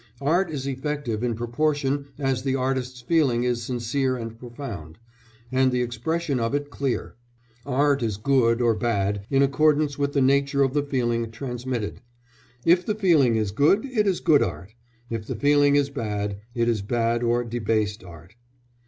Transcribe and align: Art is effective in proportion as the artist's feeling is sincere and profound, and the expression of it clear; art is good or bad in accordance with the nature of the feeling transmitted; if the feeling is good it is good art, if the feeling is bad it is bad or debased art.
Art 0.23 0.49
is 0.49 0.65
effective 0.65 1.23
in 1.23 1.35
proportion 1.35 2.07
as 2.17 2.41
the 2.41 2.55
artist's 2.55 3.01
feeling 3.01 3.43
is 3.43 3.61
sincere 3.61 4.17
and 4.17 4.35
profound, 4.35 4.97
and 5.51 5.71
the 5.71 5.83
expression 5.83 6.39
of 6.39 6.55
it 6.55 6.71
clear; 6.71 7.13
art 7.67 8.01
is 8.01 8.17
good 8.17 8.61
or 8.63 8.73
bad 8.73 9.27
in 9.29 9.43
accordance 9.43 9.99
with 9.99 10.13
the 10.13 10.19
nature 10.21 10.63
of 10.63 10.73
the 10.73 10.81
feeling 10.81 11.29
transmitted; 11.29 12.01
if 12.65 12.83
the 12.83 12.95
feeling 12.95 13.35
is 13.35 13.51
good 13.51 13.85
it 13.85 14.07
is 14.07 14.21
good 14.21 14.41
art, 14.41 14.73
if 15.11 15.27
the 15.27 15.35
feeling 15.35 15.75
is 15.75 15.91
bad 15.91 16.37
it 16.55 16.67
is 16.67 16.81
bad 16.81 17.21
or 17.21 17.43
debased 17.43 18.03
art. 18.03 18.33